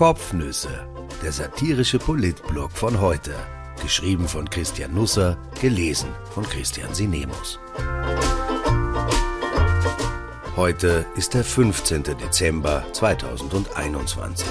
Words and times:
Kopfnüsse, 0.00 0.88
der 1.22 1.30
satirische 1.30 1.98
Politblog 1.98 2.72
von 2.72 3.02
heute. 3.02 3.34
Geschrieben 3.82 4.26
von 4.26 4.48
Christian 4.48 4.94
Nusser, 4.94 5.36
gelesen 5.60 6.08
von 6.32 6.42
Christian 6.42 6.94
Sinemus. 6.94 7.60
Heute 10.56 11.04
ist 11.16 11.34
der 11.34 11.44
15. 11.44 12.02
Dezember 12.02 12.82
2021. 12.94 14.48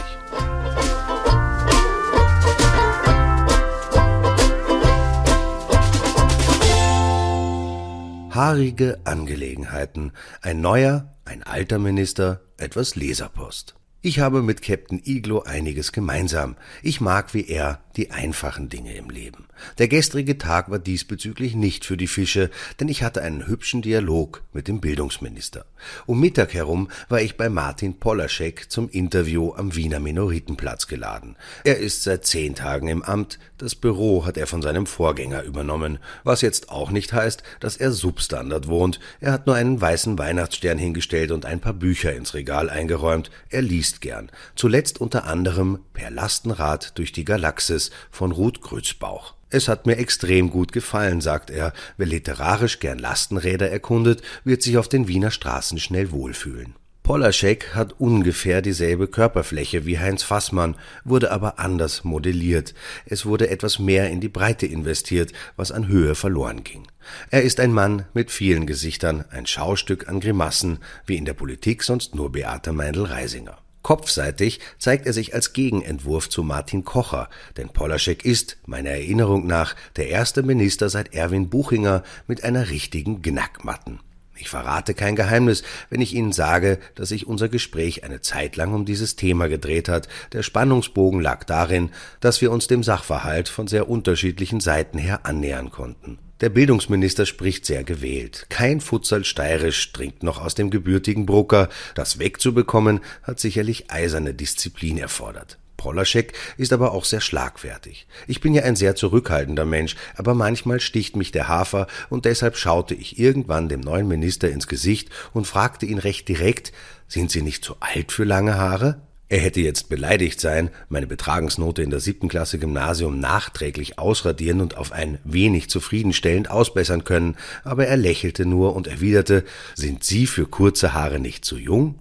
Haarige 8.29 8.99
Angelegenheiten. 9.03 10.11
Ein 10.43 10.61
neuer, 10.61 11.15
ein 11.25 11.41
alter 11.41 11.79
Minister, 11.79 12.39
etwas 12.57 12.95
Leserpost. 12.95 13.78
Ich 14.01 14.19
habe 14.19 14.41
mit 14.41 14.61
Captain 14.61 15.01
Iglo 15.03 15.41
einiges 15.41 15.91
gemeinsam. 15.91 16.55
Ich 16.81 17.01
mag 17.01 17.33
wie 17.33 17.45
er 17.49 17.81
die 17.97 18.11
einfachen 18.11 18.69
Dinge 18.69 18.95
im 18.95 19.09
Leben. 19.09 19.47
Der 19.77 19.89
gestrige 19.89 20.37
Tag 20.37 20.71
war 20.71 20.79
diesbezüglich 20.79 21.53
nicht 21.53 21.83
für 21.83 21.97
die 21.97 22.07
Fische, 22.07 22.49
denn 22.79 22.87
ich 22.87 23.03
hatte 23.03 23.21
einen 23.21 23.45
hübschen 23.45 23.81
Dialog 23.81 24.41
mit 24.53 24.69
dem 24.69 24.79
Bildungsminister. 24.79 25.65
Um 26.05 26.21
Mittag 26.21 26.53
herum 26.53 26.89
war 27.09 27.19
ich 27.19 27.35
bei 27.35 27.49
Martin 27.49 27.99
Polaschek 27.99 28.71
zum 28.71 28.87
Interview 28.87 29.51
am 29.53 29.75
Wiener 29.75 29.99
Minoritenplatz 29.99 30.87
geladen. 30.87 31.35
Er 31.65 31.79
ist 31.79 32.03
seit 32.03 32.25
zehn 32.25 32.55
Tagen 32.55 32.87
im 32.87 33.03
Amt, 33.03 33.37
das 33.57 33.75
Büro 33.75 34.25
hat 34.25 34.37
er 34.37 34.47
von 34.47 34.61
seinem 34.61 34.85
Vorgänger 34.85 35.43
übernommen, 35.43 35.99
was 36.23 36.39
jetzt 36.39 36.69
auch 36.69 36.91
nicht 36.91 37.11
heißt, 37.11 37.43
dass 37.59 37.75
er 37.75 37.91
substandard 37.91 38.67
wohnt. 38.67 39.01
Er 39.19 39.33
hat 39.33 39.45
nur 39.45 39.57
einen 39.57 39.81
weißen 39.81 40.17
Weihnachtsstern 40.17 40.77
hingestellt 40.77 41.31
und 41.31 41.45
ein 41.45 41.59
paar 41.59 41.73
Bücher 41.73 42.13
ins 42.13 42.33
Regal 42.33 42.69
eingeräumt. 42.69 43.29
Er 43.49 43.61
liest 43.89 44.01
gern. 44.01 44.31
Zuletzt 44.55 45.01
unter 45.01 45.25
anderem 45.25 45.79
Per 45.93 46.11
Lastenrad 46.11 46.97
durch 46.97 47.11
die 47.11 47.25
Galaxis 47.25 47.89
von 48.11 48.31
Ruth 48.31 48.61
Grützbauch. 48.61 49.33
Es 49.49 49.67
hat 49.67 49.87
mir 49.87 49.97
extrem 49.97 50.51
gut 50.51 50.71
gefallen, 50.71 51.21
sagt 51.21 51.49
er. 51.49 51.73
Wer 51.97 52.05
literarisch 52.05 52.79
gern 52.79 52.99
Lastenräder 52.99 53.71
erkundet, 53.71 54.21
wird 54.43 54.61
sich 54.61 54.77
auf 54.77 54.87
den 54.87 55.07
Wiener 55.07 55.31
Straßen 55.31 55.79
schnell 55.79 56.11
wohlfühlen. 56.11 56.75
Polaschek 57.09 57.73
hat 57.73 57.99
ungefähr 57.99 58.61
dieselbe 58.61 59.07
Körperfläche 59.07 59.87
wie 59.87 59.97
Heinz 59.97 60.21
Fassmann, 60.21 60.75
wurde 61.03 61.31
aber 61.31 61.57
anders 61.57 62.03
modelliert. 62.03 62.75
Es 63.07 63.25
wurde 63.25 63.49
etwas 63.49 63.79
mehr 63.79 64.11
in 64.11 64.21
die 64.21 64.29
Breite 64.29 64.67
investiert, 64.67 65.33
was 65.55 65.71
an 65.71 65.87
Höhe 65.87 66.13
verloren 66.13 66.63
ging. 66.63 66.83
Er 67.31 67.41
ist 67.41 67.59
ein 67.59 67.73
Mann 67.73 68.05
mit 68.13 68.29
vielen 68.29 68.67
Gesichtern, 68.67 69.25
ein 69.31 69.47
Schaustück 69.47 70.07
an 70.07 70.19
Grimassen, 70.19 70.77
wie 71.07 71.17
in 71.17 71.25
der 71.25 71.33
Politik 71.33 71.81
sonst 71.81 72.13
nur 72.13 72.31
Beate 72.31 72.73
Meindl-Reisinger. 72.73 73.57
Kopfseitig 73.81 74.59
zeigt 74.77 75.05
er 75.05 75.13
sich 75.13 75.33
als 75.33 75.53
Gegenentwurf 75.53 76.29
zu 76.29 76.43
Martin 76.43 76.83
Kocher, 76.83 77.29
denn 77.57 77.69
Polaschek 77.69 78.25
ist, 78.25 78.57
meiner 78.65 78.91
Erinnerung 78.91 79.47
nach, 79.47 79.75
der 79.95 80.09
erste 80.09 80.43
Minister 80.43 80.89
seit 80.89 81.13
Erwin 81.13 81.49
Buchinger 81.49 82.03
mit 82.27 82.43
einer 82.43 82.69
richtigen 82.69 83.21
Gnackmatten. 83.21 83.99
Ich 84.39 84.49
verrate 84.49 84.93
kein 84.93 85.17
Geheimnis, 85.17 85.63
wenn 85.89 85.99
ich 85.99 86.13
Ihnen 86.13 86.31
sage, 86.31 86.79
dass 86.95 87.09
sich 87.09 87.27
unser 87.27 87.49
Gespräch 87.49 88.03
eine 88.05 88.21
Zeit 88.21 88.55
lang 88.55 88.73
um 88.73 88.85
dieses 88.85 89.17
Thema 89.17 89.49
gedreht 89.49 89.89
hat. 89.89 90.07
Der 90.31 90.43
Spannungsbogen 90.43 91.19
lag 91.19 91.43
darin, 91.43 91.91
dass 92.21 92.39
wir 92.39 92.51
uns 92.51 92.67
dem 92.67 92.81
Sachverhalt 92.81 93.49
von 93.49 93.67
sehr 93.67 93.89
unterschiedlichen 93.89 94.61
Seiten 94.61 94.97
her 94.97 95.25
annähern 95.25 95.71
konnten. 95.71 96.19
Der 96.41 96.49
Bildungsminister 96.49 97.25
spricht 97.25 97.65
sehr 97.65 97.83
gewählt. 97.83 98.45
Kein 98.47 98.79
Futsal 98.79 99.25
steirisch 99.25 99.91
dringt 99.91 100.23
noch 100.23 100.41
aus 100.41 100.55
dem 100.55 100.69
gebürtigen 100.69 101.25
Brucker. 101.25 101.67
Das 101.95 102.17
wegzubekommen 102.17 103.01
hat 103.23 103.41
sicherlich 103.41 103.91
eiserne 103.91 104.33
Disziplin 104.33 104.97
erfordert. 104.97 105.57
Polaschek 105.75 106.33
ist 106.55 106.71
aber 106.71 106.93
auch 106.93 107.03
sehr 107.03 107.19
schlagfertig. 107.19 108.07
Ich 108.27 108.39
bin 108.39 108.53
ja 108.53 108.63
ein 108.63 108.77
sehr 108.77 108.95
zurückhaltender 108.95 109.65
Mensch, 109.65 109.97
aber 110.15 110.33
manchmal 110.33 110.79
sticht 110.79 111.17
mich 111.17 111.31
der 111.31 111.49
Hafer 111.49 111.87
und 112.09 112.23
deshalb 112.23 112.55
schaute 112.55 112.95
ich 112.95 113.19
irgendwann 113.19 113.67
dem 113.67 113.81
neuen 113.81 114.07
Minister 114.07 114.49
ins 114.49 114.67
Gesicht 114.67 115.09
und 115.33 115.45
fragte 115.45 115.85
ihn 115.85 115.99
recht 115.99 116.27
direkt, 116.29 116.71
sind 117.07 117.31
Sie 117.31 117.41
nicht 117.41 117.65
zu 117.65 117.75
alt 117.81 118.13
für 118.13 118.23
lange 118.23 118.57
Haare? 118.57 119.01
Er 119.31 119.37
hätte 119.37 119.61
jetzt 119.61 119.89
beleidigt 119.89 120.41
sein, 120.41 120.71
meine 120.89 121.05
Betragensnote 121.05 121.83
in 121.83 121.91
der 121.91 121.99
siebten 121.99 122.29
Klasse 122.29 122.57
Gymnasium 122.57 123.19
nachträglich 123.19 123.99
ausradieren 123.99 124.59
und 124.59 124.75
auf 124.75 124.91
ein 124.91 125.19
wenig 125.23 125.69
zufriedenstellend 125.69 126.49
ausbessern 126.49 127.03
können, 127.03 127.37
aber 127.63 127.85
er 127.85 127.95
lächelte 127.95 128.47
nur 128.47 128.75
und 128.75 128.87
erwiderte, 128.87 129.45
sind 129.75 130.03
Sie 130.03 130.25
für 130.25 130.47
kurze 130.47 130.95
Haare 130.95 131.19
nicht 131.19 131.45
zu 131.45 131.59
jung? 131.59 131.99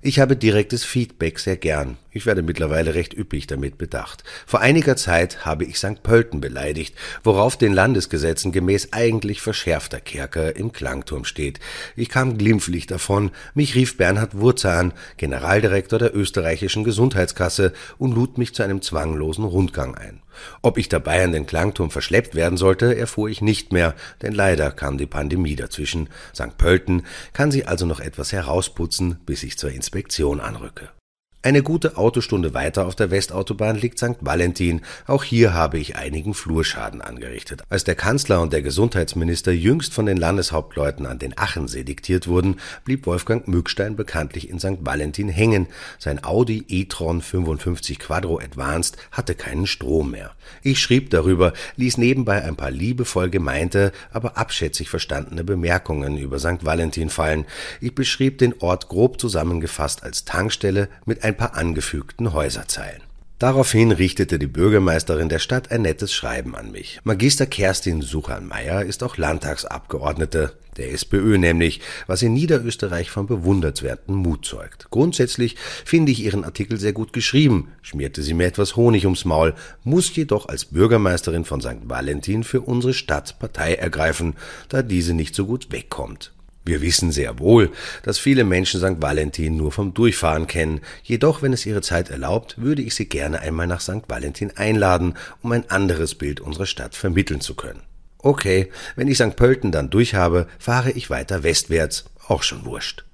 Ich 0.00 0.18
habe 0.18 0.34
direktes 0.34 0.82
Feedback 0.82 1.38
sehr 1.38 1.58
gern. 1.58 1.98
Ich 2.12 2.26
werde 2.26 2.42
mittlerweile 2.42 2.94
recht 2.94 3.16
üppig 3.16 3.46
damit 3.46 3.78
bedacht. 3.78 4.24
Vor 4.46 4.60
einiger 4.60 4.96
Zeit 4.96 5.44
habe 5.46 5.64
ich 5.64 5.78
St. 5.78 6.02
Pölten 6.02 6.40
beleidigt, 6.40 6.96
worauf 7.22 7.56
den 7.56 7.72
Landesgesetzen 7.72 8.50
gemäß 8.50 8.92
eigentlich 8.92 9.40
verschärfter 9.40 10.00
Kerker 10.00 10.56
im 10.56 10.72
Klangturm 10.72 11.24
steht. 11.24 11.60
Ich 11.94 12.08
kam 12.08 12.36
glimpflich 12.36 12.86
davon, 12.86 13.30
mich 13.54 13.76
rief 13.76 13.96
Bernhard 13.96 14.36
Wurzer 14.38 14.76
an, 14.76 14.92
Generaldirektor 15.18 15.98
der 15.98 16.14
österreichischen 16.14 16.82
Gesundheitskasse, 16.82 17.72
und 17.98 18.12
lud 18.12 18.38
mich 18.38 18.54
zu 18.54 18.62
einem 18.62 18.82
zwanglosen 18.82 19.44
Rundgang 19.44 19.94
ein. 19.94 20.20
Ob 20.62 20.78
ich 20.78 20.88
dabei 20.88 21.22
an 21.24 21.32
den 21.32 21.46
Klangturm 21.46 21.90
verschleppt 21.90 22.34
werden 22.34 22.56
sollte, 22.56 22.96
erfuhr 22.96 23.28
ich 23.28 23.40
nicht 23.40 23.72
mehr, 23.72 23.94
denn 24.22 24.32
leider 24.32 24.70
kam 24.70 24.98
die 24.98 25.06
Pandemie 25.06 25.56
dazwischen. 25.56 26.08
St. 26.34 26.56
Pölten 26.58 27.02
kann 27.32 27.50
sich 27.50 27.68
also 27.68 27.86
noch 27.86 28.00
etwas 28.00 28.32
herausputzen, 28.32 29.18
bis 29.26 29.42
ich 29.42 29.58
zur 29.58 29.70
Inspektion 29.70 30.40
anrücke. 30.40 30.90
Eine 31.42 31.62
gute 31.62 31.96
Autostunde 31.96 32.52
weiter 32.52 32.86
auf 32.86 32.94
der 32.94 33.10
Westautobahn 33.10 33.76
liegt 33.76 33.98
St. 33.98 34.16
Valentin. 34.20 34.82
Auch 35.06 35.24
hier 35.24 35.54
habe 35.54 35.78
ich 35.78 35.96
einigen 35.96 36.34
Flurschaden 36.34 37.00
angerichtet. 37.00 37.62
Als 37.70 37.82
der 37.84 37.94
Kanzler 37.94 38.42
und 38.42 38.52
der 38.52 38.60
Gesundheitsminister 38.60 39.50
jüngst 39.50 39.94
von 39.94 40.04
den 40.04 40.18
Landeshauptleuten 40.18 41.06
an 41.06 41.18
den 41.18 41.38
Achensee 41.38 41.82
diktiert 41.82 42.28
wurden, 42.28 42.60
blieb 42.84 43.06
Wolfgang 43.06 43.48
Mückstein 43.48 43.96
bekanntlich 43.96 44.50
in 44.50 44.60
St. 44.60 44.80
Valentin 44.80 45.30
hängen. 45.30 45.68
Sein 45.98 46.22
Audi 46.22 46.62
e-tron 46.68 47.22
55 47.22 47.98
Quadro 47.98 48.38
Advanced 48.38 48.98
hatte 49.10 49.34
keinen 49.34 49.66
Strom 49.66 50.10
mehr. 50.10 50.32
Ich 50.62 50.78
schrieb 50.78 51.08
darüber, 51.08 51.54
ließ 51.76 51.96
nebenbei 51.96 52.44
ein 52.44 52.56
paar 52.56 52.70
liebevoll 52.70 53.30
gemeinte, 53.30 53.92
aber 54.12 54.36
abschätzig 54.36 54.90
verstandene 54.90 55.42
Bemerkungen 55.42 56.18
über 56.18 56.38
St. 56.38 56.66
Valentin 56.66 57.08
fallen. 57.08 57.46
Ich 57.80 57.94
beschrieb 57.94 58.36
den 58.36 58.60
Ort 58.60 58.88
grob 58.88 59.18
zusammengefasst 59.18 60.02
als 60.02 60.26
Tankstelle 60.26 60.90
mit 61.06 61.29
ein 61.30 61.36
paar 61.36 61.54
angefügten 61.54 62.32
Häuserzeilen. 62.32 63.02
Daraufhin 63.38 63.92
richtete 63.92 64.38
die 64.38 64.48
Bürgermeisterin 64.48 65.28
der 65.28 65.38
Stadt 65.38 65.70
ein 65.70 65.82
nettes 65.82 66.12
Schreiben 66.12 66.56
an 66.56 66.72
mich. 66.72 67.00
Magister 67.04 67.46
Kerstin 67.46 68.02
Suchan-Meyer 68.02 68.84
ist 68.84 69.02
auch 69.04 69.16
Landtagsabgeordnete, 69.16 70.52
der 70.76 70.92
SPÖ 70.92 71.38
nämlich, 71.38 71.80
was 72.08 72.22
in 72.22 72.34
Niederösterreich 72.34 73.10
von 73.10 73.28
bewundernswerten 73.28 74.14
Mut 74.14 74.44
zeugt. 74.44 74.88
Grundsätzlich 74.90 75.56
finde 75.84 76.10
ich 76.12 76.22
ihren 76.22 76.44
Artikel 76.44 76.78
sehr 76.78 76.92
gut 76.92 77.12
geschrieben, 77.12 77.68
schmierte 77.80 78.22
sie 78.22 78.34
mir 78.34 78.46
etwas 78.46 78.74
Honig 78.76 79.04
ums 79.04 79.24
Maul, 79.24 79.54
muss 79.84 80.14
jedoch 80.14 80.46
als 80.46 80.64
Bürgermeisterin 80.66 81.44
von 81.44 81.60
St. 81.60 81.84
Valentin 81.84 82.42
für 82.44 82.60
unsere 82.60 82.92
Stadt 82.92 83.38
Partei 83.38 83.74
ergreifen, 83.74 84.34
da 84.68 84.82
diese 84.82 85.14
nicht 85.14 85.34
so 85.34 85.46
gut 85.46 85.70
wegkommt. 85.70 86.32
Wir 86.70 86.82
wissen 86.82 87.10
sehr 87.10 87.40
wohl, 87.40 87.72
dass 88.04 88.20
viele 88.20 88.44
Menschen 88.44 88.78
St. 88.78 89.02
Valentin 89.02 89.56
nur 89.56 89.72
vom 89.72 89.92
Durchfahren 89.92 90.46
kennen, 90.46 90.82
jedoch, 91.02 91.42
wenn 91.42 91.52
es 91.52 91.66
ihre 91.66 91.82
Zeit 91.82 92.10
erlaubt, 92.10 92.62
würde 92.62 92.80
ich 92.80 92.94
sie 92.94 93.06
gerne 93.06 93.40
einmal 93.40 93.66
nach 93.66 93.80
St. 93.80 94.04
Valentin 94.06 94.52
einladen, 94.56 95.14
um 95.42 95.50
ein 95.50 95.68
anderes 95.68 96.14
Bild 96.14 96.38
unserer 96.38 96.66
Stadt 96.66 96.94
vermitteln 96.94 97.40
zu 97.40 97.56
können. 97.56 97.80
Okay, 98.18 98.70
wenn 98.94 99.08
ich 99.08 99.16
St. 99.16 99.34
Pölten 99.34 99.72
dann 99.72 99.90
durchhabe, 99.90 100.46
fahre 100.60 100.92
ich 100.92 101.10
weiter 101.10 101.42
westwärts, 101.42 102.04
auch 102.28 102.44
schon 102.44 102.64
wurscht. 102.64 103.04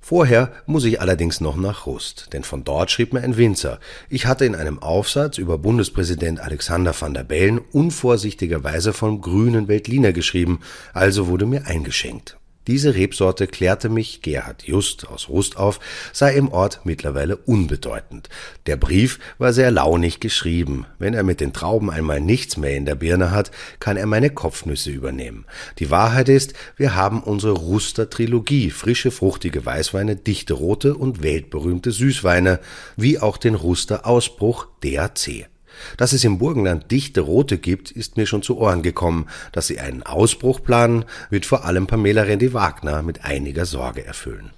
Vorher 0.00 0.50
muss 0.66 0.84
ich 0.84 1.00
allerdings 1.00 1.40
noch 1.40 1.54
nach 1.54 1.86
Rust, 1.86 2.30
denn 2.32 2.42
von 2.42 2.64
dort 2.64 2.90
schrieb 2.90 3.12
mir 3.12 3.20
ein 3.20 3.36
Winzer. 3.36 3.78
Ich 4.08 4.26
hatte 4.26 4.44
in 4.44 4.56
einem 4.56 4.80
Aufsatz 4.80 5.38
über 5.38 5.56
Bundespräsident 5.56 6.40
Alexander 6.40 7.00
van 7.00 7.14
der 7.14 7.22
Bellen 7.22 7.58
unvorsichtigerweise 7.58 8.92
vom 8.92 9.20
grünen 9.20 9.68
Veltliner 9.68 10.12
geschrieben, 10.12 10.58
also 10.92 11.28
wurde 11.28 11.46
mir 11.46 11.68
eingeschenkt. 11.68 12.38
Diese 12.66 12.94
Rebsorte 12.94 13.46
klärte 13.46 13.88
mich 13.88 14.22
Gerhard 14.22 14.64
Just 14.64 15.06
aus 15.06 15.28
Rust 15.28 15.56
auf, 15.56 15.80
sei 16.12 16.34
im 16.34 16.48
Ort 16.50 16.80
mittlerweile 16.84 17.36
unbedeutend. 17.36 18.30
Der 18.66 18.76
Brief 18.76 19.18
war 19.38 19.52
sehr 19.52 19.70
launig 19.70 20.20
geschrieben. 20.20 20.86
Wenn 20.98 21.12
er 21.12 21.22
mit 21.22 21.40
den 21.40 21.52
Trauben 21.52 21.90
einmal 21.90 22.20
nichts 22.20 22.56
mehr 22.56 22.74
in 22.74 22.86
der 22.86 22.94
Birne 22.94 23.30
hat, 23.30 23.50
kann 23.80 23.96
er 23.96 24.06
meine 24.06 24.30
Kopfnüsse 24.30 24.90
übernehmen. 24.90 25.44
Die 25.78 25.90
Wahrheit 25.90 26.28
ist, 26.28 26.54
wir 26.76 26.94
haben 26.94 27.22
unsere 27.22 27.52
Ruster 27.52 28.08
Trilogie, 28.08 28.70
frische, 28.70 29.10
fruchtige 29.10 29.64
Weißweine, 29.66 30.16
dichte 30.16 30.54
rote 30.54 30.94
und 30.94 31.22
weltberühmte 31.22 31.90
Süßweine, 31.90 32.60
wie 32.96 33.18
auch 33.18 33.36
den 33.36 33.54
Ruster 33.54 34.06
Ausbruch 34.06 34.68
DAC. 34.82 35.48
Dass 35.96 36.12
es 36.12 36.24
im 36.24 36.38
Burgenland 36.38 36.90
dichte 36.90 37.20
Rote 37.20 37.58
gibt, 37.58 37.90
ist 37.90 38.16
mir 38.16 38.26
schon 38.26 38.42
zu 38.42 38.58
Ohren 38.58 38.82
gekommen. 38.82 39.26
Dass 39.52 39.66
sie 39.66 39.80
einen 39.80 40.02
Ausbruch 40.02 40.62
planen, 40.62 41.04
wird 41.30 41.46
vor 41.46 41.64
allem 41.64 41.86
Pamela 41.86 42.22
Rendi 42.22 42.52
Wagner 42.52 43.02
mit 43.02 43.24
einiger 43.24 43.66
Sorge 43.66 44.04
erfüllen. 44.04 44.50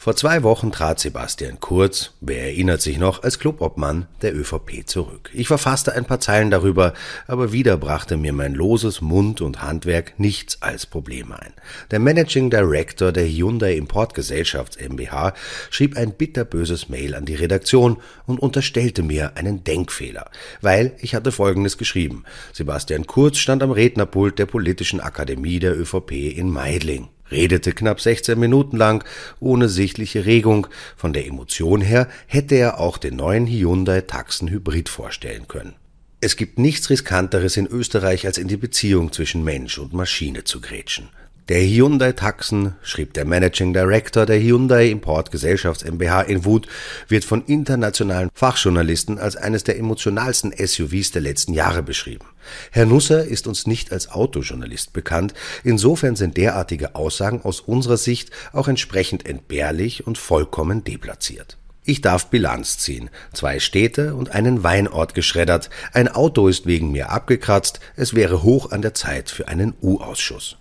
Vor 0.00 0.14
zwei 0.14 0.44
Wochen 0.44 0.70
trat 0.70 1.00
Sebastian 1.00 1.58
Kurz, 1.58 2.12
wer 2.20 2.44
erinnert 2.44 2.80
sich 2.80 2.98
noch, 2.98 3.24
als 3.24 3.40
Clubobmann 3.40 4.06
der 4.22 4.32
ÖVP 4.32 4.86
zurück. 4.86 5.28
Ich 5.34 5.48
verfasste 5.48 5.92
ein 5.92 6.04
paar 6.04 6.20
Zeilen 6.20 6.52
darüber, 6.52 6.94
aber 7.26 7.50
wieder 7.50 7.76
brachte 7.76 8.16
mir 8.16 8.32
mein 8.32 8.54
loses 8.54 9.00
Mund- 9.00 9.40
und 9.40 9.60
Handwerk 9.60 10.14
nichts 10.20 10.62
als 10.62 10.86
Problem 10.86 11.32
ein. 11.32 11.52
Der 11.90 11.98
Managing 11.98 12.48
Director 12.48 13.10
der 13.10 13.26
Hyundai 13.26 13.74
Importgesellschafts 13.74 14.76
MBH 14.76 15.34
schrieb 15.68 15.96
ein 15.96 16.12
bitterböses 16.12 16.88
Mail 16.88 17.16
an 17.16 17.24
die 17.24 17.34
Redaktion 17.34 17.96
und 18.24 18.38
unterstellte 18.38 19.02
mir 19.02 19.36
einen 19.36 19.64
Denkfehler, 19.64 20.30
weil 20.60 20.92
ich 21.00 21.16
hatte 21.16 21.32
Folgendes 21.32 21.76
geschrieben. 21.76 22.22
Sebastian 22.52 23.08
Kurz 23.08 23.38
stand 23.38 23.64
am 23.64 23.72
Rednerpult 23.72 24.38
der 24.38 24.46
Politischen 24.46 25.00
Akademie 25.00 25.58
der 25.58 25.76
ÖVP 25.76 26.12
in 26.12 26.50
Meidling 26.50 27.08
redete 27.30 27.72
knapp 27.72 28.00
16 28.00 28.38
Minuten 28.38 28.76
lang, 28.76 29.04
ohne 29.40 29.68
sichtliche 29.68 30.26
Regung. 30.26 30.66
Von 30.96 31.12
der 31.12 31.26
Emotion 31.26 31.80
her 31.80 32.08
hätte 32.26 32.54
er 32.54 32.80
auch 32.80 32.98
den 32.98 33.16
neuen 33.16 33.46
Hyundai 33.46 34.00
Taxen 34.02 34.48
Hybrid 34.48 34.88
vorstellen 34.88 35.48
können. 35.48 35.74
Es 36.20 36.36
gibt 36.36 36.58
nichts 36.58 36.90
riskanteres 36.90 37.56
in 37.56 37.66
Österreich, 37.66 38.26
als 38.26 38.38
in 38.38 38.48
die 38.48 38.56
Beziehung 38.56 39.12
zwischen 39.12 39.44
Mensch 39.44 39.78
und 39.78 39.92
Maschine 39.92 40.44
zu 40.44 40.60
grätschen. 40.60 41.10
Der 41.48 41.62
Hyundai 41.62 42.12
Taxen, 42.12 42.74
schrieb 42.82 43.14
der 43.14 43.24
Managing 43.24 43.72
Director 43.72 44.26
der 44.26 44.38
Hyundai 44.38 44.90
Import 44.90 45.30
Gesellschafts 45.30 45.82
MBH 45.82 46.20
in 46.24 46.44
Wut, 46.44 46.66
wird 47.08 47.24
von 47.24 47.42
internationalen 47.46 48.28
Fachjournalisten 48.34 49.18
als 49.18 49.34
eines 49.34 49.64
der 49.64 49.78
emotionalsten 49.78 50.52
SUVs 50.52 51.10
der 51.12 51.22
letzten 51.22 51.54
Jahre 51.54 51.82
beschrieben. 51.82 52.26
Herr 52.70 52.84
Nusser 52.84 53.24
ist 53.24 53.46
uns 53.46 53.66
nicht 53.66 53.92
als 53.92 54.10
Autojournalist 54.10 54.92
bekannt, 54.92 55.32
insofern 55.64 56.16
sind 56.16 56.36
derartige 56.36 56.94
Aussagen 56.94 57.40
aus 57.40 57.60
unserer 57.60 57.96
Sicht 57.96 58.30
auch 58.52 58.68
entsprechend 58.68 59.26
entbehrlich 59.26 60.06
und 60.06 60.18
vollkommen 60.18 60.84
deplatziert. 60.84 61.56
Ich 61.82 62.02
darf 62.02 62.26
Bilanz 62.26 62.76
ziehen. 62.76 63.08
Zwei 63.32 63.58
Städte 63.58 64.14
und 64.16 64.32
einen 64.32 64.64
Weinort 64.64 65.14
geschreddert. 65.14 65.70
Ein 65.94 66.08
Auto 66.08 66.46
ist 66.46 66.66
wegen 66.66 66.92
mir 66.92 67.08
abgekratzt. 67.08 67.80
Es 67.96 68.12
wäre 68.12 68.42
hoch 68.42 68.70
an 68.70 68.82
der 68.82 68.92
Zeit 68.92 69.30
für 69.30 69.48
einen 69.48 69.72
U-Ausschuss. 69.80 70.57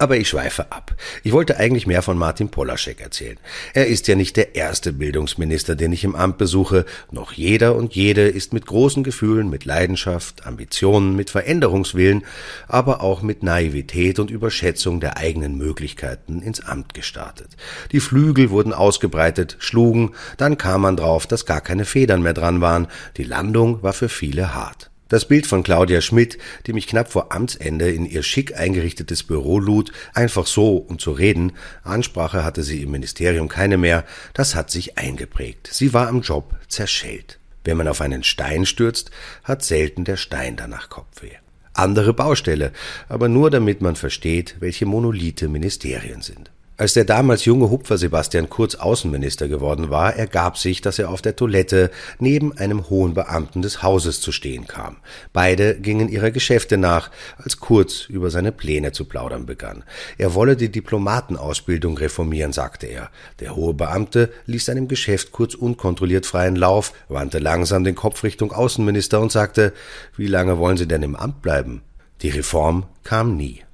Aber 0.00 0.16
ich 0.16 0.30
schweife 0.30 0.72
ab. 0.72 0.96
Ich 1.24 1.32
wollte 1.32 1.58
eigentlich 1.58 1.86
mehr 1.86 2.00
von 2.00 2.16
Martin 2.16 2.48
Polaschek 2.48 3.02
erzählen. 3.02 3.36
Er 3.74 3.86
ist 3.86 4.08
ja 4.08 4.14
nicht 4.14 4.34
der 4.38 4.54
erste 4.54 4.94
Bildungsminister, 4.94 5.76
den 5.76 5.92
ich 5.92 6.04
im 6.04 6.14
Amt 6.14 6.38
besuche. 6.38 6.86
Noch 7.10 7.32
jeder 7.32 7.76
und 7.76 7.94
jede 7.94 8.26
ist 8.26 8.54
mit 8.54 8.64
großen 8.64 9.04
Gefühlen, 9.04 9.50
mit 9.50 9.66
Leidenschaft, 9.66 10.46
Ambitionen, 10.46 11.16
mit 11.16 11.28
Veränderungswillen, 11.28 12.24
aber 12.66 13.02
auch 13.02 13.20
mit 13.20 13.42
Naivität 13.42 14.18
und 14.18 14.30
Überschätzung 14.30 15.00
der 15.00 15.18
eigenen 15.18 15.58
Möglichkeiten 15.58 16.40
ins 16.40 16.64
Amt 16.64 16.94
gestartet. 16.94 17.50
Die 17.92 18.00
Flügel 18.00 18.48
wurden 18.48 18.72
ausgebreitet, 18.72 19.58
schlugen, 19.58 20.14
dann 20.38 20.56
kam 20.56 20.80
man 20.80 20.96
drauf, 20.96 21.26
dass 21.26 21.44
gar 21.44 21.60
keine 21.60 21.84
Federn 21.84 22.22
mehr 22.22 22.32
dran 22.32 22.62
waren. 22.62 22.88
Die 23.18 23.24
Landung 23.24 23.82
war 23.82 23.92
für 23.92 24.08
viele 24.08 24.54
hart. 24.54 24.89
Das 25.10 25.24
Bild 25.24 25.48
von 25.48 25.64
Claudia 25.64 26.00
Schmidt, 26.02 26.38
die 26.68 26.72
mich 26.72 26.86
knapp 26.86 27.10
vor 27.10 27.32
Amtsende 27.32 27.90
in 27.90 28.06
ihr 28.06 28.22
schick 28.22 28.56
eingerichtetes 28.56 29.24
Büro 29.24 29.58
lud, 29.58 29.90
einfach 30.14 30.46
so, 30.46 30.76
um 30.76 31.00
zu 31.00 31.10
reden, 31.10 31.52
Ansprache 31.82 32.44
hatte 32.44 32.62
sie 32.62 32.82
im 32.82 32.92
Ministerium 32.92 33.48
keine 33.48 33.76
mehr, 33.76 34.04
das 34.34 34.54
hat 34.54 34.70
sich 34.70 34.98
eingeprägt. 34.98 35.68
Sie 35.72 35.92
war 35.92 36.06
am 36.06 36.20
Job 36.20 36.54
zerschellt. 36.68 37.40
Wenn 37.64 37.76
man 37.76 37.88
auf 37.88 38.00
einen 38.00 38.22
Stein 38.22 38.66
stürzt, 38.66 39.10
hat 39.42 39.64
selten 39.64 40.04
der 40.04 40.16
Stein 40.16 40.54
danach 40.54 40.88
Kopfweh. 40.88 41.34
Andere 41.72 42.14
Baustelle, 42.14 42.70
aber 43.08 43.28
nur 43.28 43.50
damit 43.50 43.80
man 43.80 43.96
versteht, 43.96 44.58
welche 44.60 44.86
Monolithe 44.86 45.48
Ministerien 45.48 46.22
sind. 46.22 46.52
Als 46.80 46.94
der 46.94 47.04
damals 47.04 47.44
junge 47.44 47.68
Hupfer 47.68 47.98
Sebastian 47.98 48.48
Kurz 48.48 48.74
Außenminister 48.74 49.48
geworden 49.48 49.90
war, 49.90 50.16
ergab 50.16 50.56
sich, 50.56 50.80
dass 50.80 50.98
er 50.98 51.10
auf 51.10 51.20
der 51.20 51.36
Toilette 51.36 51.90
neben 52.18 52.56
einem 52.56 52.88
hohen 52.88 53.12
Beamten 53.12 53.60
des 53.60 53.82
Hauses 53.82 54.22
zu 54.22 54.32
stehen 54.32 54.66
kam. 54.66 54.96
Beide 55.34 55.78
gingen 55.78 56.08
ihrer 56.08 56.30
Geschäfte 56.30 56.78
nach, 56.78 57.10
als 57.36 57.60
Kurz 57.60 58.06
über 58.06 58.30
seine 58.30 58.50
Pläne 58.50 58.92
zu 58.92 59.04
plaudern 59.04 59.44
begann. 59.44 59.84
Er 60.16 60.32
wolle 60.32 60.56
die 60.56 60.72
Diplomatenausbildung 60.72 61.98
reformieren, 61.98 62.54
sagte 62.54 62.86
er. 62.86 63.10
Der 63.40 63.56
hohe 63.56 63.74
Beamte 63.74 64.32
ließ 64.46 64.64
seinem 64.64 64.88
Geschäft 64.88 65.32
kurz 65.32 65.54
unkontrolliert 65.54 66.24
freien 66.24 66.56
Lauf, 66.56 66.94
wandte 67.10 67.40
langsam 67.40 67.84
den 67.84 67.94
Kopf 67.94 68.24
Richtung 68.24 68.52
Außenminister 68.52 69.20
und 69.20 69.30
sagte, 69.30 69.74
wie 70.16 70.28
lange 70.28 70.56
wollen 70.56 70.78
Sie 70.78 70.88
denn 70.88 71.02
im 71.02 71.14
Amt 71.14 71.42
bleiben? 71.42 71.82
Die 72.22 72.30
Reform 72.30 72.86
kam 73.04 73.36
nie. 73.36 73.64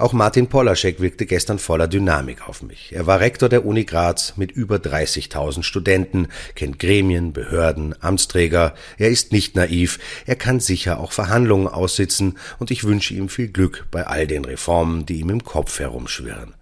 Auch 0.00 0.12
Martin 0.12 0.46
Polaschek 0.46 1.00
wirkte 1.00 1.26
gestern 1.26 1.58
voller 1.58 1.88
Dynamik 1.88 2.48
auf 2.48 2.62
mich. 2.62 2.92
Er 2.92 3.08
war 3.08 3.18
Rektor 3.18 3.48
der 3.48 3.66
Uni 3.66 3.84
Graz 3.84 4.34
mit 4.36 4.52
über 4.52 4.76
30.000 4.76 5.64
Studenten, 5.64 6.28
kennt 6.54 6.78
Gremien, 6.78 7.32
Behörden, 7.32 7.96
Amtsträger. 8.00 8.74
Er 8.96 9.08
ist 9.08 9.32
nicht 9.32 9.56
naiv, 9.56 9.98
er 10.24 10.36
kann 10.36 10.60
sicher 10.60 11.00
auch 11.00 11.10
Verhandlungen 11.10 11.66
aussitzen 11.66 12.38
und 12.60 12.70
ich 12.70 12.84
wünsche 12.84 13.12
ihm 13.12 13.28
viel 13.28 13.48
Glück 13.48 13.88
bei 13.90 14.06
all 14.06 14.28
den 14.28 14.44
Reformen, 14.44 15.04
die 15.04 15.18
ihm 15.18 15.30
im 15.30 15.42
Kopf 15.42 15.80
herumschwirren. 15.80 16.54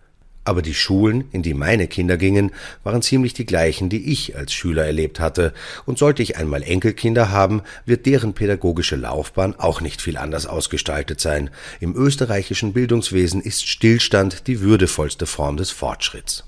Aber 0.47 0.63
die 0.63 0.75
Schulen, 0.75 1.25
in 1.33 1.43
die 1.43 1.55
meine 1.55 1.89
Kinder 1.89 2.17
gingen, 2.17 2.53
waren 2.85 3.03
ziemlich 3.03 3.35
die 3.35 3.47
gleichen, 3.47 3.89
die 3.89 4.13
ich 4.13 4.37
als 4.37 4.53
Schüler 4.53 4.87
erlebt 4.87 5.19
hatte, 5.19 5.53
und 5.87 5.99
sollte 5.99 6.23
ich 6.23 6.37
einmal 6.37 6.63
Enkelkinder 6.63 7.33
haben, 7.33 7.63
wird 7.85 8.07
deren 8.07 8.33
pädagogische 8.33 8.95
Laufbahn 8.95 9.57
auch 9.59 9.81
nicht 9.81 10.01
viel 10.01 10.17
anders 10.17 10.47
ausgestaltet 10.47 11.21
sein. 11.21 11.51
Im 11.81 11.97
österreichischen 11.97 12.73
Bildungswesen 12.73 13.41
ist 13.41 13.67
Stillstand 13.67 14.47
die 14.47 14.61
würdevollste 14.61 15.27
Form 15.27 15.57
des 15.57 15.73
Fortschritts. 15.73 16.45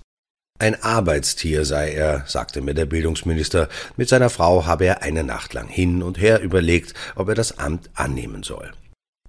Ein 0.61 0.81
Arbeitstier 0.81 1.65
sei 1.65 1.91
er, 1.91 2.23
sagte 2.29 2.61
mir 2.61 2.75
der 2.75 2.87
Bildungsminister, 2.87 3.69
mit 3.97 4.09
seiner 4.09 4.31
Frau 4.31 4.65
habe 4.65 4.87
er 4.87 5.03
eine 5.03 5.25
Nacht 5.25 5.55
lang 5.55 5.67
hin 5.67 6.05
und 6.05 6.21
her 6.21 6.41
überlegt, 6.41 6.95
ob 7.17 7.29
er 7.29 7.35
das 7.35 7.59
Amt 7.59 7.91
annehmen 7.95 8.45
soll. 8.45 8.71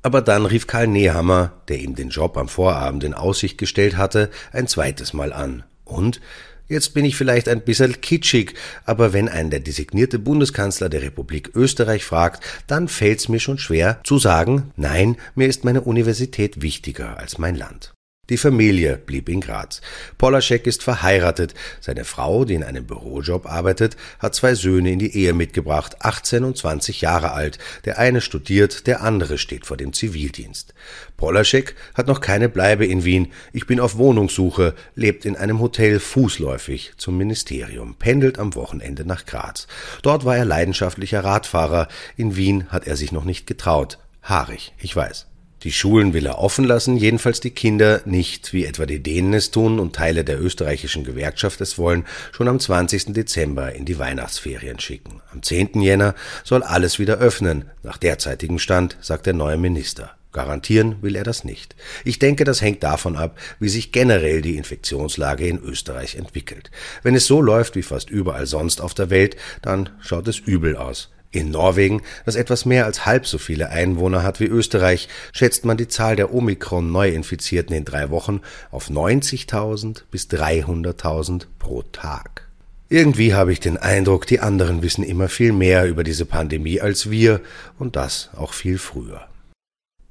Aber 0.01 0.21
dann 0.21 0.45
rief 0.45 0.67
Karl 0.67 0.87
Nehammer, 0.87 1.53
der 1.67 1.79
ihm 1.79 1.95
den 1.95 2.09
Job 2.09 2.37
am 2.37 2.47
Vorabend 2.47 3.03
in 3.03 3.13
Aussicht 3.13 3.57
gestellt 3.57 3.97
hatte, 3.97 4.29
ein 4.51 4.67
zweites 4.67 5.13
Mal 5.13 5.33
an. 5.33 5.63
Und 5.83 6.21
Jetzt 6.69 6.93
bin 6.93 7.03
ich 7.03 7.15
vielleicht 7.15 7.49
ein 7.49 7.61
bisschen 7.61 7.99
kitschig, 7.99 8.53
aber 8.85 9.11
wenn 9.11 9.27
ein 9.27 9.49
der 9.49 9.59
designierte 9.59 10.19
Bundeskanzler 10.19 10.87
der 10.87 11.01
Republik 11.01 11.49
Österreich 11.55 12.05
fragt, 12.05 12.43
dann 12.67 12.87
fällt's 12.87 13.27
mir 13.27 13.39
schon 13.39 13.57
schwer 13.57 14.01
zu 14.03 14.19
sagen, 14.19 14.71
nein, 14.75 15.17
mir 15.33 15.47
ist 15.47 15.65
meine 15.65 15.81
Universität 15.81 16.61
wichtiger 16.61 17.17
als 17.17 17.39
mein 17.39 17.55
Land. 17.55 17.93
Die 18.29 18.37
Familie 18.37 18.97
blieb 18.97 19.27
in 19.27 19.41
Graz. 19.41 19.81
Polaschek 20.19 20.67
ist 20.67 20.83
verheiratet. 20.83 21.55
Seine 21.81 22.05
Frau, 22.05 22.45
die 22.45 22.53
in 22.53 22.63
einem 22.63 22.85
Bürojob 22.85 23.47
arbeitet, 23.47 23.97
hat 24.19 24.35
zwei 24.35 24.53
Söhne 24.53 24.91
in 24.91 24.99
die 24.99 25.15
Ehe 25.15 25.33
mitgebracht, 25.33 25.97
18 26.01 26.43
und 26.43 26.55
20 26.55 27.01
Jahre 27.01 27.31
alt. 27.31 27.57
Der 27.85 27.97
eine 27.97 28.21
studiert, 28.21 28.85
der 28.85 29.01
andere 29.01 29.39
steht 29.39 29.65
vor 29.65 29.77
dem 29.77 29.93
Zivildienst. 29.93 30.75
Polaschek 31.17 31.75
hat 31.95 32.07
noch 32.07 32.21
keine 32.21 32.49
Bleibe 32.49 32.85
in 32.85 33.03
Wien. 33.03 33.31
Ich 33.51 33.65
bin 33.65 33.79
auf 33.79 33.97
Wohnungssuche, 33.97 34.75
lebt 34.93 35.25
in 35.25 35.35
einem 35.35 35.59
Hotel 35.59 35.99
fußläufig 35.99 36.93
zum 36.97 37.17
Ministerium, 37.17 37.95
pendelt 37.95 38.37
am 38.37 38.53
Wochenende 38.53 39.05
nach 39.05 39.25
Graz. 39.25 39.67
Dort 40.03 40.23
war 40.23 40.37
er 40.37 40.45
leidenschaftlicher 40.45 41.23
Radfahrer. 41.23 41.87
In 42.15 42.35
Wien 42.35 42.67
hat 42.69 42.85
er 42.85 42.95
sich 42.95 43.11
noch 43.11 43.25
nicht 43.25 43.47
getraut. 43.47 43.97
Haarig, 44.21 44.73
ich 44.77 44.95
weiß. 44.95 45.28
Die 45.63 45.73
Schulen 45.73 46.13
will 46.13 46.25
er 46.25 46.39
offen 46.39 46.63
lassen, 46.63 46.95
jedenfalls 46.95 47.41
die 47.41 47.49
Kinder 47.49 48.01
nicht, 48.05 48.53
wie 48.53 48.65
etwa 48.65 48.85
die 48.85 49.03
Dänen 49.03 49.33
es 49.33 49.51
tun 49.51 49.79
und 49.79 49.93
Teile 49.93 50.23
der 50.23 50.41
österreichischen 50.41 51.03
Gewerkschaft 51.03 51.59
es 51.59 51.77
wollen, 51.77 52.05
schon 52.31 52.47
am 52.47 52.61
20. 52.61 53.13
Dezember 53.13 53.73
in 53.73 53.83
die 53.83 53.99
Weihnachtsferien 53.99 54.79
schicken. 54.79 55.21
Am 55.33 55.43
10. 55.43 55.81
Jänner 55.81 56.15
soll 56.45 56.63
alles 56.63 56.97
wieder 56.97 57.17
öffnen, 57.17 57.65
nach 57.83 57.97
derzeitigem 57.97 58.57
Stand, 58.57 58.97
sagt 59.01 59.25
der 59.25 59.33
neue 59.33 59.57
Minister. 59.57 60.11
Garantieren 60.31 61.01
will 61.01 61.15
er 61.15 61.23
das 61.23 61.43
nicht. 61.43 61.75
Ich 62.05 62.19
denke, 62.19 62.45
das 62.45 62.61
hängt 62.61 62.83
davon 62.83 63.17
ab, 63.17 63.37
wie 63.59 63.69
sich 63.69 63.91
generell 63.91 64.41
die 64.41 64.57
Infektionslage 64.57 65.45
in 65.45 65.59
Österreich 65.59 66.15
entwickelt. 66.15 66.71
Wenn 67.03 67.15
es 67.15 67.25
so 67.25 67.41
läuft 67.41 67.75
wie 67.75 67.83
fast 67.83 68.09
überall 68.09 68.45
sonst 68.45 68.79
auf 68.79 68.93
der 68.93 69.09
Welt, 69.09 69.35
dann 69.61 69.89
schaut 69.99 70.27
es 70.27 70.37
übel 70.37 70.77
aus. 70.77 71.09
In 71.31 71.51
Norwegen, 71.51 72.01
das 72.25 72.35
etwas 72.35 72.65
mehr 72.65 72.85
als 72.85 73.05
halb 73.05 73.27
so 73.27 73.37
viele 73.37 73.69
Einwohner 73.69 74.23
hat 74.23 74.39
wie 74.39 74.45
Österreich, 74.45 75.07
schätzt 75.31 75.63
man 75.63 75.77
die 75.77 75.87
Zahl 75.87 76.15
der 76.15 76.33
Omikron-Neuinfizierten 76.33 77.75
in 77.75 77.85
drei 77.85 78.09
Wochen 78.09 78.41
auf 78.71 78.89
90.000 78.89 80.03
bis 80.09 80.25
300.000 80.27 81.45
pro 81.59 81.83
Tag. 81.83 82.47
Irgendwie 82.89 83.35
habe 83.35 83.51
ich 83.51 83.59
den 83.59 83.77
Eindruck, 83.77 84.25
die 84.25 84.39
anderen 84.39 84.81
wissen 84.81 85.03
immer 85.03 85.29
viel 85.29 85.53
mehr 85.53 85.87
über 85.87 86.03
diese 86.03 86.25
Pandemie 86.25 86.81
als 86.81 87.11
wir 87.11 87.41
und 87.77 87.95
das 87.95 88.31
auch 88.35 88.53
viel 88.53 88.79
früher. 88.79 89.27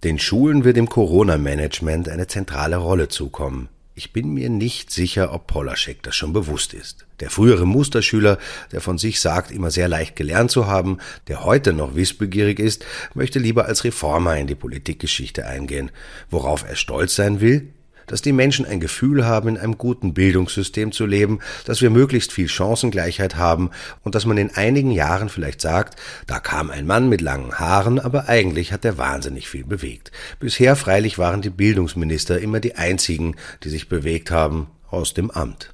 Den 0.04 0.20
Schulen 0.20 0.62
wird 0.62 0.76
im 0.76 0.88
Corona-Management 0.88 2.08
eine 2.08 2.28
zentrale 2.28 2.76
Rolle 2.76 3.08
zukommen. 3.08 3.68
Ich 3.98 4.12
bin 4.12 4.32
mir 4.32 4.48
nicht 4.48 4.92
sicher, 4.92 5.32
ob 5.34 5.48
Polaschek 5.48 6.04
das 6.04 6.14
schon 6.14 6.32
bewusst 6.32 6.72
ist. 6.72 7.04
Der 7.18 7.30
frühere 7.30 7.66
Musterschüler, 7.66 8.38
der 8.70 8.80
von 8.80 8.96
sich 8.96 9.18
sagt, 9.18 9.50
immer 9.50 9.72
sehr 9.72 9.88
leicht 9.88 10.14
gelernt 10.14 10.52
zu 10.52 10.68
haben, 10.68 10.98
der 11.26 11.42
heute 11.42 11.72
noch 11.72 11.96
wissbegierig 11.96 12.60
ist, 12.60 12.86
möchte 13.14 13.40
lieber 13.40 13.64
als 13.64 13.82
Reformer 13.82 14.36
in 14.36 14.46
die 14.46 14.54
Politikgeschichte 14.54 15.48
eingehen. 15.48 15.90
Worauf 16.30 16.62
er 16.62 16.76
stolz 16.76 17.16
sein 17.16 17.40
will? 17.40 17.72
Dass 18.08 18.22
die 18.22 18.32
Menschen 18.32 18.66
ein 18.66 18.80
Gefühl 18.80 19.24
haben, 19.24 19.48
in 19.48 19.56
einem 19.56 19.78
guten 19.78 20.14
Bildungssystem 20.14 20.92
zu 20.92 21.06
leben, 21.06 21.38
dass 21.64 21.80
wir 21.80 21.90
möglichst 21.90 22.32
viel 22.32 22.48
Chancengleichheit 22.48 23.36
haben 23.36 23.70
und 24.02 24.14
dass 24.14 24.26
man 24.26 24.36
in 24.36 24.54
einigen 24.54 24.90
Jahren 24.90 25.28
vielleicht 25.28 25.60
sagt, 25.60 25.96
da 26.26 26.40
kam 26.40 26.70
ein 26.70 26.86
Mann 26.86 27.08
mit 27.08 27.20
langen 27.20 27.58
Haaren, 27.58 27.98
aber 27.98 28.28
eigentlich 28.28 28.72
hat 28.72 28.84
er 28.84 28.98
wahnsinnig 28.98 29.48
viel 29.48 29.64
bewegt. 29.64 30.10
Bisher 30.40 30.76
freilich 30.76 31.18
waren 31.18 31.42
die 31.42 31.50
Bildungsminister 31.50 32.40
immer 32.40 32.60
die 32.60 32.74
einzigen, 32.74 33.36
die 33.62 33.68
sich 33.68 33.88
bewegt 33.88 34.30
haben 34.30 34.68
aus 34.90 35.14
dem 35.14 35.30
Amt. 35.30 35.72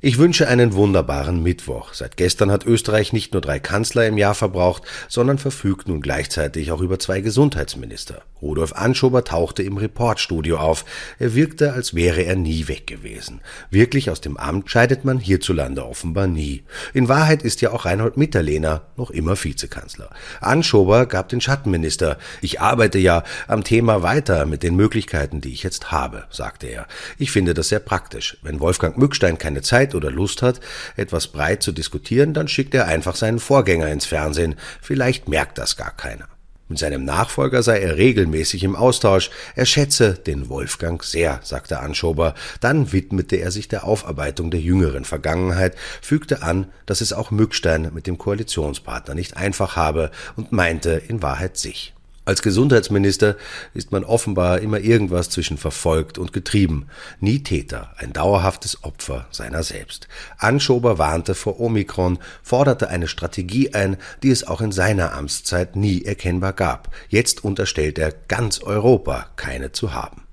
Ich 0.00 0.18
wünsche 0.18 0.46
einen 0.46 0.74
wunderbaren 0.74 1.42
Mittwoch. 1.42 1.92
Seit 1.92 2.16
gestern 2.16 2.52
hat 2.52 2.64
Österreich 2.64 3.12
nicht 3.12 3.32
nur 3.32 3.42
drei 3.42 3.58
Kanzler 3.58 4.06
im 4.06 4.16
Jahr 4.16 4.34
verbraucht, 4.34 4.84
sondern 5.08 5.38
verfügt 5.38 5.88
nun 5.88 6.00
gleichzeitig 6.00 6.70
auch 6.70 6.80
über 6.80 7.00
zwei 7.00 7.20
Gesundheitsminister. 7.20 8.22
Rudolf 8.40 8.74
Anschober 8.74 9.24
tauchte 9.24 9.64
im 9.64 9.76
Reportstudio 9.76 10.58
auf. 10.58 10.84
Er 11.18 11.34
wirkte, 11.34 11.72
als 11.72 11.94
wäre 11.94 12.22
er 12.22 12.36
nie 12.36 12.68
weg 12.68 12.86
gewesen. 12.86 13.40
Wirklich 13.70 14.10
aus 14.10 14.20
dem 14.20 14.36
Amt 14.36 14.70
scheidet 14.70 15.04
man 15.04 15.18
hierzulande 15.18 15.84
offenbar 15.84 16.28
nie. 16.28 16.62
In 16.94 17.08
Wahrheit 17.08 17.42
ist 17.42 17.60
ja 17.60 17.72
auch 17.72 17.84
Reinhold 17.84 18.16
Mitterlehner 18.16 18.82
noch 18.96 19.10
immer 19.10 19.36
Vizekanzler. 19.42 20.10
Anschober 20.40 21.06
gab 21.06 21.28
den 21.28 21.40
Schattenminister. 21.40 22.18
Ich 22.40 22.60
arbeite 22.60 23.00
ja 23.00 23.24
am 23.48 23.64
Thema 23.64 24.04
weiter 24.04 24.46
mit 24.46 24.62
den 24.62 24.76
Möglichkeiten, 24.76 25.40
die 25.40 25.52
ich 25.52 25.64
jetzt 25.64 25.90
habe, 25.90 26.26
sagte 26.30 26.68
er. 26.68 26.86
Ich 27.18 27.32
finde 27.32 27.54
das 27.54 27.70
sehr 27.70 27.80
praktisch. 27.80 28.38
Wenn 28.42 28.60
Wolfgang 28.60 28.96
Mückstein 28.96 29.38
keine 29.38 29.62
Zeit 29.62 29.87
Zeit 29.88 29.94
oder 29.94 30.10
Lust 30.10 30.42
hat, 30.42 30.60
etwas 30.96 31.28
breit 31.28 31.62
zu 31.62 31.72
diskutieren, 31.72 32.34
dann 32.34 32.48
schickt 32.48 32.74
er 32.74 32.86
einfach 32.86 33.16
seinen 33.16 33.38
Vorgänger 33.38 33.88
ins 33.88 34.06
Fernsehen. 34.06 34.56
Vielleicht 34.80 35.28
merkt 35.28 35.58
das 35.58 35.76
gar 35.76 35.96
keiner. 35.96 36.28
Mit 36.70 36.78
seinem 36.78 37.06
Nachfolger 37.06 37.62
sei 37.62 37.80
er 37.80 37.96
regelmäßig 37.96 38.62
im 38.62 38.76
Austausch. 38.76 39.30
Er 39.54 39.64
schätze 39.64 40.12
den 40.12 40.50
Wolfgang 40.50 41.02
sehr, 41.02 41.40
sagte 41.42 41.80
Anschober. 41.80 42.34
Dann 42.60 42.92
widmete 42.92 43.36
er 43.36 43.50
sich 43.50 43.68
der 43.68 43.84
Aufarbeitung 43.84 44.50
der 44.50 44.60
jüngeren 44.60 45.06
Vergangenheit, 45.06 45.74
fügte 46.02 46.42
an, 46.42 46.66
dass 46.84 47.00
es 47.00 47.14
auch 47.14 47.30
Mückstein 47.30 47.90
mit 47.94 48.06
dem 48.06 48.18
Koalitionspartner 48.18 49.14
nicht 49.14 49.38
einfach 49.38 49.76
habe 49.76 50.10
und 50.36 50.52
meinte 50.52 50.90
in 51.08 51.22
Wahrheit 51.22 51.56
sich. 51.56 51.94
Als 52.28 52.42
Gesundheitsminister 52.42 53.36
ist 53.72 53.90
man 53.90 54.04
offenbar 54.04 54.58
immer 54.58 54.80
irgendwas 54.80 55.30
zwischen 55.30 55.56
verfolgt 55.56 56.18
und 56.18 56.34
getrieben, 56.34 56.88
nie 57.20 57.42
Täter, 57.42 57.94
ein 57.96 58.12
dauerhaftes 58.12 58.84
Opfer 58.84 59.26
seiner 59.30 59.62
selbst. 59.62 60.08
Anschober 60.36 60.98
warnte 60.98 61.34
vor 61.34 61.58
Omikron, 61.58 62.18
forderte 62.42 62.90
eine 62.90 63.08
Strategie 63.08 63.72
ein, 63.72 63.96
die 64.22 64.28
es 64.28 64.46
auch 64.46 64.60
in 64.60 64.72
seiner 64.72 65.14
Amtszeit 65.14 65.74
nie 65.74 66.04
erkennbar 66.04 66.52
gab. 66.52 66.94
Jetzt 67.08 67.44
unterstellt 67.44 67.98
er 67.98 68.12
ganz 68.12 68.60
Europa 68.60 69.28
keine 69.36 69.72
zu 69.72 69.94
haben. 69.94 70.24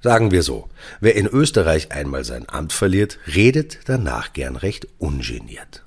Sagen 0.00 0.32
wir 0.32 0.42
so, 0.42 0.70
wer 0.98 1.14
in 1.14 1.28
Österreich 1.28 1.92
einmal 1.92 2.24
sein 2.24 2.48
Amt 2.48 2.72
verliert, 2.72 3.20
redet 3.32 3.78
danach 3.84 4.32
gern 4.32 4.56
recht 4.56 4.88
ungeniert. 4.98 5.84